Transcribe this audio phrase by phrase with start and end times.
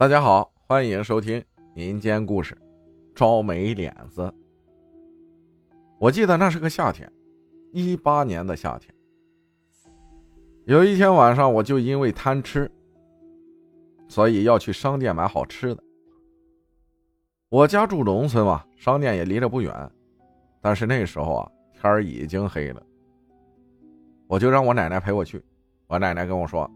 [0.00, 2.54] 大家好，欢迎收听民间故事
[3.14, 4.22] 《招没脸子》。
[5.98, 7.06] 我记得那是个夏天，
[7.70, 8.94] 一八年的夏天。
[10.64, 12.70] 有一天晚上，我就因为贪吃，
[14.08, 15.84] 所以要去商店买好吃的。
[17.50, 19.70] 我家住农村嘛，商店也离着不远，
[20.62, 22.82] 但是那时候啊，天儿已经黑了。
[24.26, 25.44] 我就让我奶奶陪我去，
[25.88, 26.66] 我奶奶跟我说：“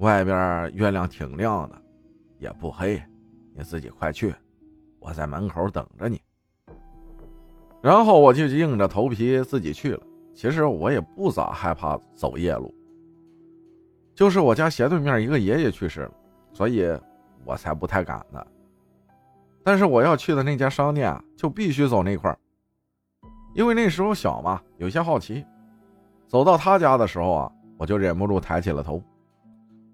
[0.00, 1.76] 外边月亮挺亮的。”
[2.40, 3.00] 也不黑，
[3.54, 4.34] 你自己快去，
[4.98, 6.20] 我在门口等着你。
[7.80, 10.02] 然后我就硬着头皮自己去了。
[10.34, 12.74] 其实我也不咋害怕走夜路，
[14.14, 16.12] 就是我家斜对面一个爷爷去世了，
[16.52, 16.86] 所以
[17.44, 18.46] 我才不太敢的。
[19.62, 22.38] 但是我要去的那家商店啊，就必须走那块儿，
[23.54, 25.44] 因为那时候小嘛，有些好奇。
[26.26, 29.02] 走到他家的时候啊，我就忍不住抬起了头，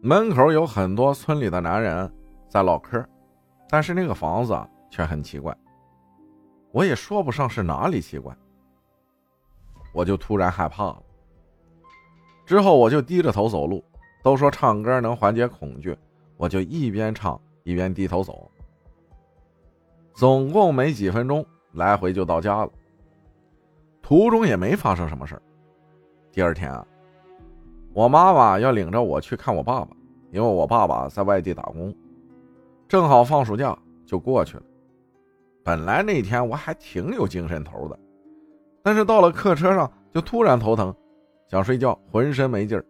[0.00, 2.12] 门口有很多村里的男人。
[2.52, 3.02] 在唠嗑，
[3.66, 5.56] 但是那个房子啊却很奇怪，
[6.70, 8.36] 我也说不上是哪里奇怪，
[9.94, 11.02] 我就突然害怕了。
[12.44, 13.82] 之后我就低着头走路，
[14.22, 15.96] 都说唱歌能缓解恐惧，
[16.36, 18.50] 我就一边唱一边低头走。
[20.12, 22.70] 总共没几分钟，来回就到家了。
[24.02, 25.40] 途中也没发生什么事
[26.30, 26.86] 第二天啊，
[27.94, 29.96] 我妈妈要领着我去看我爸爸，
[30.30, 31.90] 因为我爸爸在外地打工。
[32.92, 34.62] 正好放暑假就过去了。
[35.64, 37.98] 本来那天我还挺有精神头的，
[38.82, 40.94] 但是到了客车上就突然头疼，
[41.48, 42.84] 想睡觉，浑身没劲儿。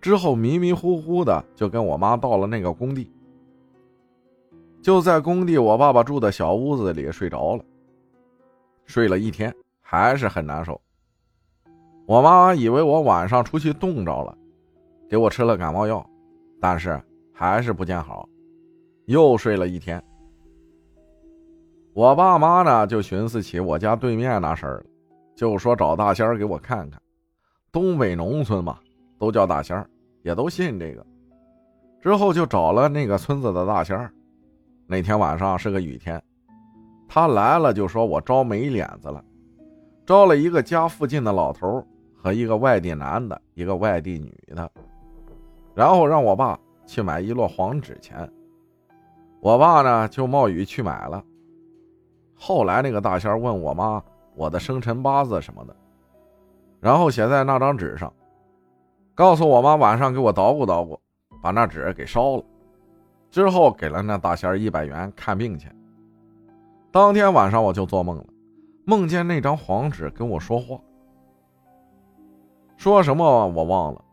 [0.00, 3.12] 之后迷迷糊糊的就跟我妈到了那个工地，
[4.80, 7.64] 就在工地我爸爸住的小屋子里睡着了。
[8.86, 10.80] 睡了一天还是很难受。
[12.06, 14.34] 我妈以为我晚上出去冻着了，
[15.10, 16.02] 给我吃了感冒药，
[16.58, 16.98] 但是
[17.34, 18.26] 还是不见好。
[19.06, 20.02] 又睡了一天，
[21.94, 24.84] 我爸妈呢就寻思起我家对面那事儿了，
[25.36, 27.00] 就说找大仙儿给我看看。
[27.70, 28.80] 东北农村嘛，
[29.16, 29.88] 都叫大仙儿，
[30.22, 31.06] 也都信这个。
[32.00, 34.12] 之后就找了那个村子的大仙儿。
[34.88, 36.20] 那天晚上是个雨天，
[37.06, 39.24] 他来了就说我招没脸子了，
[40.04, 41.80] 招了一个家附近的老头
[42.12, 44.68] 和一个外地男的，一个外地女的，
[45.76, 48.28] 然后让我爸去买一摞黄纸钱。
[49.46, 51.22] 我爸呢就冒雨去买了。
[52.34, 54.02] 后来那个大仙问我妈
[54.34, 55.76] 我的生辰八字什么的，
[56.80, 58.12] 然后写在那张纸上，
[59.14, 61.00] 告诉我妈晚上给我捣鼓捣鼓，
[61.40, 62.42] 把那纸给烧了，
[63.30, 65.72] 之后给了那大仙一百元看病钱。
[66.90, 68.24] 当天晚上我就做梦了，
[68.84, 70.76] 梦见那张黄纸跟我说话，
[72.76, 74.04] 说什么我忘了，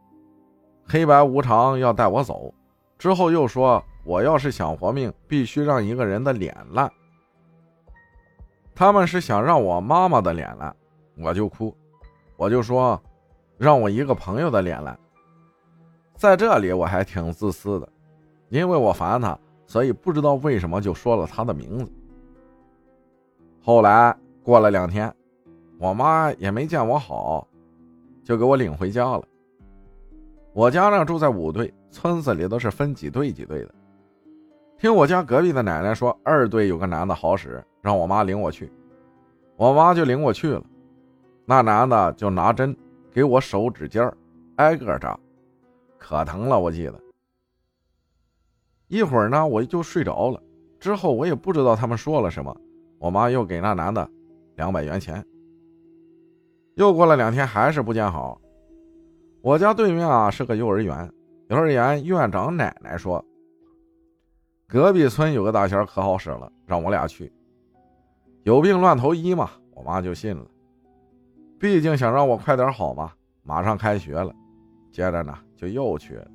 [0.88, 2.54] 黑白无常要带我走，
[3.00, 3.84] 之后又说。
[4.04, 6.92] 我要是想活命，必须让一个人的脸烂。
[8.76, 10.76] 他们是想让我妈妈的脸烂，
[11.18, 11.76] 我就哭，
[12.36, 13.02] 我就说，
[13.58, 14.98] 让我一个朋友的脸烂。
[16.16, 17.88] 在这里我还挺自私的，
[18.50, 21.92] 因为我烦他，所以不知道为什么就说了他的名字。
[23.62, 25.14] 后来过了两天，
[25.80, 27.48] 我妈也没见我好，
[28.24, 29.24] 就给我领回家了。
[30.52, 33.74] 我家呢住在五队，村子里都是分几队几队的。
[34.84, 38.70] 听我家隔壁的奶奶说，二队有个男的好使，让我妈领我去。
[39.56, 40.62] 我妈就领我去了。
[41.46, 42.76] 那男的就拿针
[43.10, 44.14] 给我手指尖
[44.58, 45.18] 挨个扎，
[45.98, 46.60] 可疼了。
[46.60, 47.00] 我记得
[48.90, 50.44] 一会儿呢，我就睡着了。
[50.82, 52.54] 之后我也不知道他们说了什么。
[53.00, 54.06] 我妈又给那男的
[54.58, 55.26] 两百元钱。
[56.76, 58.42] 又过了两天，还是不见好。
[59.42, 61.10] 我家对面啊是个幼儿园，
[61.48, 63.24] 幼儿园院长奶奶说。
[64.74, 67.32] 隔壁村有个大仙可好使了，让我俩去。
[68.42, 70.44] 有病乱投医嘛，我妈就信了。
[71.60, 73.12] 毕竟想让我快点好嘛。
[73.44, 74.34] 马上开学了，
[74.92, 76.28] 接着呢就又去了。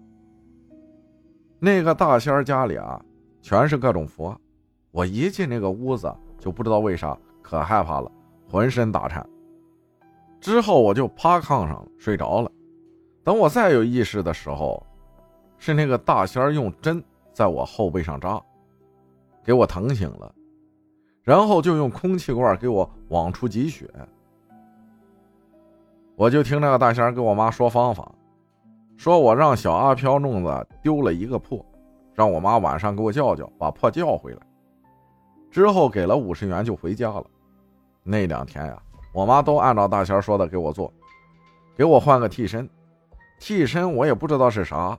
[1.59, 3.04] 那个大仙家里啊，
[3.43, 4.41] 全是各种佛。
[4.93, 8.08] 我一进那个屋子，就不知道为啥可害怕了，
[8.49, 9.29] 浑身打颤。
[10.41, 12.49] 之后我就趴炕上睡着了。
[13.25, 14.87] 等我再有意识的时候，
[15.58, 17.02] 是那个大仙用针。
[17.38, 18.43] 在我后背上扎，
[19.44, 20.35] 给我疼醒了，
[21.23, 23.88] 然后就用空气罐给我往出挤血。
[26.17, 28.11] 我就听那个大仙给我妈说方法，
[28.96, 31.64] 说我让小阿飘弄的丢了一个破，
[32.12, 34.41] 让我妈晚上给我叫叫，把破叫回来。
[35.49, 37.25] 之后给了五十元就回家了。
[38.02, 38.82] 那两天呀，
[39.14, 40.93] 我妈都按照大仙说的给我做，
[41.76, 42.69] 给我换个替身，
[43.38, 44.99] 替身我也不知道是啥，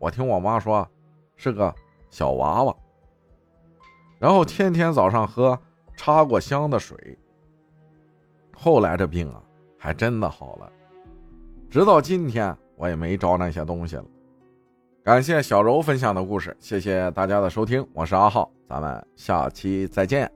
[0.00, 0.84] 我听我妈说。
[1.36, 1.74] 是个
[2.10, 2.74] 小娃娃，
[4.18, 5.58] 然后天天早上喝
[5.96, 7.18] 插过香的水。
[8.56, 9.42] 后来这病啊，
[9.78, 10.72] 还真的好了，
[11.70, 14.04] 直到今天我也没招那些东西了。
[15.04, 20.30] 感谢小柔分享的故事，谢谢大家的收听，我是阿浩，咱们下期再见。